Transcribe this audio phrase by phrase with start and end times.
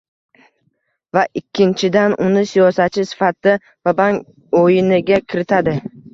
[1.17, 3.55] va ikkinchidan, uni siyosatchi sifatida
[3.91, 5.79] “va-bank o‘yiniga” kiritadi.